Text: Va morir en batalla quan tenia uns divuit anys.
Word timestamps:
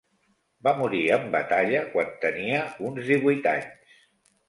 Va 0.67 0.73
morir 0.79 1.01
en 1.17 1.27
batalla 1.37 1.83
quan 1.93 2.11
tenia 2.27 2.65
uns 2.91 3.15
divuit 3.15 3.51
anys. 3.57 3.97